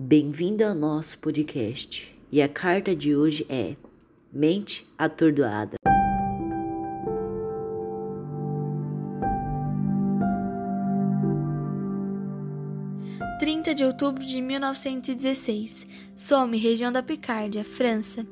Bem-vindo 0.00 0.64
ao 0.64 0.76
nosso 0.76 1.18
podcast. 1.18 2.16
E 2.30 2.40
a 2.40 2.48
carta 2.48 2.94
de 2.94 3.16
hoje 3.16 3.44
é 3.48 3.74
Mente 4.32 4.86
Atordoada. 4.96 5.74
Trinta 13.40 13.74
de 13.74 13.84
outubro 13.84 14.24
de 14.24 14.40
1916. 14.40 15.84
Somme, 16.16 16.58
região 16.58 16.92
da 16.92 17.02
Picárdia, 17.02 17.64
França. 17.64 18.24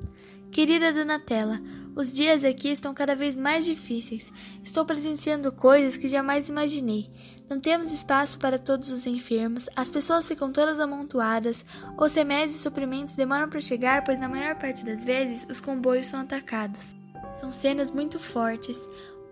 Querida 0.52 0.92
Donatella, 0.92 1.60
os 1.96 2.12
dias 2.12 2.44
aqui 2.44 2.68
estão 2.68 2.92
cada 2.92 3.16
vez 3.16 3.36
mais 3.36 3.64
difíceis. 3.64 4.30
Estou 4.62 4.84
presenciando 4.84 5.50
coisas 5.50 5.96
que 5.96 6.06
jamais 6.06 6.48
imaginei. 6.48 7.10
Não 7.48 7.58
temos 7.58 7.90
espaço 7.90 8.38
para 8.38 8.58
todos 8.58 8.90
os 8.90 9.06
enfermos, 9.06 9.68
as 9.74 9.90
pessoas 9.90 10.28
ficam 10.28 10.52
todas 10.52 10.78
amontoadas, 10.78 11.64
os 11.96 12.14
remédios 12.14 12.58
e 12.58 12.62
suprimentos 12.62 13.14
demoram 13.14 13.48
para 13.48 13.60
chegar, 13.60 14.04
pois 14.04 14.18
na 14.18 14.28
maior 14.28 14.56
parte 14.56 14.84
das 14.84 15.04
vezes 15.04 15.46
os 15.48 15.60
comboios 15.60 16.06
são 16.06 16.20
atacados. 16.20 16.94
São 17.34 17.50
cenas 17.50 17.90
muito 17.90 18.18
fortes. 18.18 18.78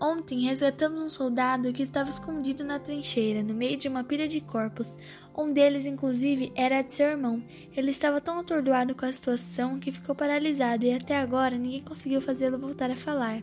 Ontem 0.07 0.41
resgatamos 0.41 1.01
um 1.01 1.09
soldado 1.09 1.73
que 1.73 1.83
estava 1.83 2.11
escondido 2.11 2.62
na 2.62 2.79
trincheira, 2.79 3.43
no 3.43 3.55
meio 3.55 3.79
de 3.79 3.89
uma 3.89 4.05
pilha 4.05 4.29
de 4.29 4.39
corpos. 4.39 4.99
Um 5.35 5.51
deles, 5.51 5.87
inclusive, 5.87 6.53
era 6.55 6.83
de 6.83 6.93
seu 6.93 7.07
irmão. 7.07 7.43
Ele 7.75 7.91
estava 7.91 8.21
tão 8.21 8.39
atordoado 8.39 8.95
com 8.95 9.07
a 9.07 9.12
situação 9.15 9.79
que 9.81 9.91
ficou 9.91 10.15
paralisado 10.15 10.85
e 10.85 10.93
até 10.93 11.17
agora 11.17 11.57
ninguém 11.57 11.81
conseguiu 11.81 12.21
fazê-lo 12.21 12.59
voltar 12.59 12.91
a 12.91 12.97
falar. 12.97 13.43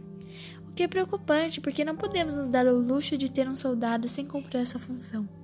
O 0.70 0.74
que 0.76 0.84
é 0.84 0.88
preocupante, 0.88 1.60
porque 1.60 1.84
não 1.84 1.96
podemos 1.96 2.38
nos 2.38 2.48
dar 2.48 2.68
o 2.68 2.78
luxo 2.78 3.18
de 3.18 3.32
ter 3.32 3.50
um 3.50 3.56
soldado 3.56 4.08
sem 4.08 4.24
cumprir 4.24 4.62
essa 4.62 4.78
função. 4.78 5.41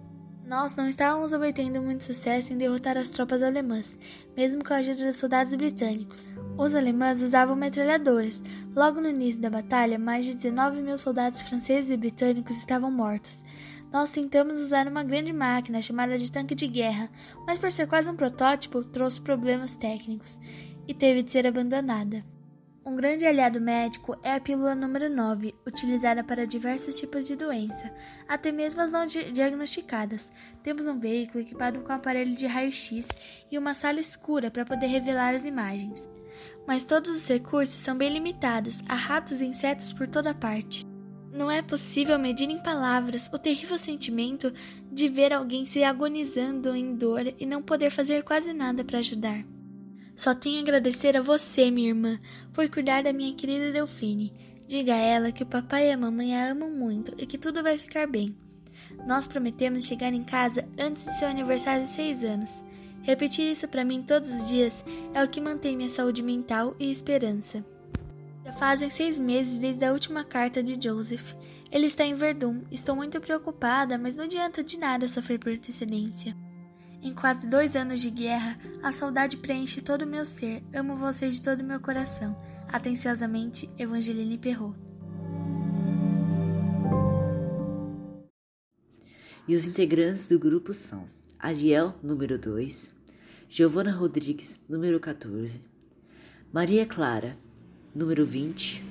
Nós 0.47 0.77
não 0.77 0.87
estávamos 0.87 1.33
obtendo 1.33 1.81
muito 1.81 2.05
sucesso 2.05 2.53
em 2.53 2.57
derrotar 2.57 2.97
as 2.97 3.09
tropas 3.09 3.41
alemãs, 3.41 3.99
mesmo 4.33 4.63
com 4.63 4.73
a 4.73 4.77
ajuda 4.77 5.07
dos 5.07 5.17
soldados 5.17 5.53
britânicos. 5.53 6.25
Os 6.57 6.73
alemães 6.73 7.21
usavam 7.21 7.53
metralhadoras. 7.53 8.41
Logo 8.73 9.01
no 9.01 9.09
início 9.09 9.41
da 9.41 9.49
batalha, 9.49 9.99
mais 9.99 10.25
de 10.25 10.35
19 10.35 10.81
mil 10.81 10.97
soldados 10.97 11.41
franceses 11.41 11.91
e 11.91 11.97
britânicos 11.97 12.55
estavam 12.55 12.89
mortos. 12.89 13.43
Nós 13.91 14.09
tentamos 14.09 14.61
usar 14.61 14.87
uma 14.87 15.03
grande 15.03 15.33
máquina 15.33 15.81
chamada 15.81 16.17
de 16.17 16.31
tanque 16.31 16.55
de 16.55 16.65
guerra, 16.65 17.09
mas 17.45 17.59
por 17.59 17.69
ser 17.69 17.85
quase 17.85 18.09
um 18.09 18.15
protótipo, 18.15 18.85
trouxe 18.85 19.19
problemas 19.19 19.75
técnicos 19.75 20.39
e 20.87 20.93
teve 20.93 21.23
de 21.23 21.31
ser 21.31 21.45
abandonada. 21.45 22.23
Um 22.87 22.95
grande 22.95 23.25
aliado 23.25 23.59
médico 23.59 24.17
é 24.23 24.31
a 24.31 24.39
pílula 24.39 24.73
número 24.73 25.13
9, 25.13 25.53
utilizada 25.67 26.23
para 26.23 26.47
diversos 26.47 26.97
tipos 26.97 27.27
de 27.27 27.35
doença, 27.35 27.93
até 28.25 28.49
mesmo 28.49 28.79
as 28.79 28.93
não 28.93 29.05
diagnosticadas. 29.05 30.31
Temos 30.63 30.87
um 30.87 30.97
veículo 30.97 31.41
equipado 31.41 31.81
com 31.81 31.91
um 31.91 31.95
aparelho 31.97 32.33
de 32.33 32.45
raio-x 32.45 33.09
e 33.51 33.57
uma 33.57 33.75
sala 33.75 33.99
escura 33.99 34.49
para 34.49 34.63
poder 34.63 34.85
revelar 34.85 35.35
as 35.35 35.43
imagens. 35.43 36.09
Mas 36.65 36.85
todos 36.85 37.11
os 37.11 37.27
recursos 37.27 37.75
são 37.75 37.97
bem 37.97 38.09
limitados, 38.09 38.79
há 38.87 38.95
ratos 38.95 39.41
e 39.41 39.45
insetos 39.45 39.91
por 39.91 40.07
toda 40.07 40.33
parte. 40.33 40.87
Não 41.33 41.51
é 41.51 41.61
possível 41.61 42.17
medir 42.17 42.49
em 42.49 42.63
palavras 42.63 43.29
o 43.33 43.37
terrível 43.37 43.77
sentimento 43.77 44.53
de 44.89 45.09
ver 45.09 45.33
alguém 45.33 45.65
se 45.65 45.83
agonizando 45.83 46.73
em 46.73 46.95
dor 46.95 47.33
e 47.37 47.45
não 47.45 47.61
poder 47.61 47.89
fazer 47.89 48.23
quase 48.23 48.53
nada 48.53 48.81
para 48.85 48.99
ajudar. 48.99 49.43
Só 50.17 50.33
tenho 50.33 50.57
a 50.57 50.61
agradecer 50.61 51.15
a 51.15 51.21
você, 51.21 51.69
minha 51.69 51.89
irmã, 51.89 52.19
por 52.51 52.67
cuidar 52.69 53.03
da 53.03 53.13
minha 53.13 53.35
querida 53.35 53.71
Delfine. 53.71 54.33
Diga 54.67 54.95
a 54.95 54.97
ela 54.97 55.31
que 55.31 55.43
o 55.43 55.45
papai 55.45 55.89
e 55.89 55.91
a 55.91 55.97
mamãe 55.97 56.35
a 56.35 56.51
amam 56.51 56.71
muito 56.71 57.13
e 57.19 57.25
que 57.27 57.37
tudo 57.37 57.61
vai 57.61 57.77
ficar 57.77 58.07
bem. 58.07 58.35
Nós 59.05 59.27
prometemos 59.27 59.85
chegar 59.85 60.11
em 60.13 60.23
casa 60.23 60.67
antes 60.77 61.05
de 61.05 61.19
seu 61.19 61.27
aniversário 61.27 61.83
de 61.83 61.91
seis 61.91 62.23
anos. 62.23 62.51
Repetir 63.03 63.49
isso 63.49 63.67
para 63.67 63.85
mim 63.85 64.01
todos 64.01 64.31
os 64.31 64.47
dias 64.47 64.83
é 65.13 65.23
o 65.23 65.29
que 65.29 65.39
mantém 65.39 65.77
minha 65.77 65.87
saúde 65.87 66.23
mental 66.23 66.75
e 66.79 66.91
esperança. 66.91 67.63
Já 68.43 68.53
fazem 68.53 68.89
seis 68.89 69.19
meses 69.19 69.59
desde 69.59 69.83
a 69.85 69.91
última 69.91 70.23
carta 70.23 70.63
de 70.63 70.79
Joseph. 70.81 71.33
Ele 71.71 71.85
está 71.85 72.05
em 72.05 72.15
Verdun. 72.15 72.61
Estou 72.71 72.95
muito 72.95 73.19
preocupada, 73.19 73.97
mas 73.97 74.15
não 74.15 74.23
adianta 74.23 74.63
de 74.63 74.77
nada 74.77 75.07
sofrer 75.07 75.37
por 75.37 75.51
antecedência. 75.51 76.35
Em 77.01 77.13
quase 77.13 77.47
dois 77.47 77.75
anos 77.75 78.01
de 78.01 78.09
guerra, 78.09 78.57
a 78.81 78.91
saudade 78.91 79.37
preenche 79.37 79.81
todo 79.81 80.01
o 80.01 80.07
meu 80.07 80.25
ser. 80.25 80.63
Amo 80.73 80.97
você 80.97 81.29
de 81.29 81.41
todo 81.41 81.61
o 81.61 81.63
meu 81.63 81.79
coração. 81.79 82.35
Atenciosamente, 82.67 83.69
Evangeline 83.77 84.37
Perrot. 84.37 84.75
E 89.47 89.55
os 89.55 89.65
integrantes 89.65 90.27
do 90.27 90.37
grupo 90.37 90.73
são 90.73 91.07
Ariel, 91.39 91.95
número 92.03 92.37
2, 92.37 92.93
Giovana 93.47 93.91
Rodrigues, 93.91 94.59
número 94.67 94.99
14, 94.99 95.61
Maria 96.51 96.85
Clara, 96.85 97.37
número 97.95 98.25
20 98.25 98.83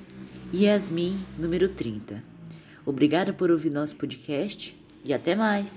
e 0.51 0.63
Yasmin, 0.63 1.23
número 1.37 1.69
30. 1.69 2.23
Obrigada 2.83 3.31
por 3.33 3.51
ouvir 3.51 3.69
nosso 3.69 3.95
podcast 3.97 4.75
e 5.05 5.13
até 5.13 5.35
mais! 5.35 5.75